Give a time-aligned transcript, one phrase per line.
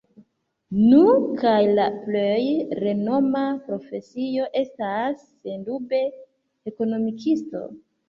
[0.93, 1.01] Nu,
[1.43, 2.39] kaj la plej
[2.81, 6.05] renoma profesio estas, sendube,
[6.75, 7.67] Ekonomikisto.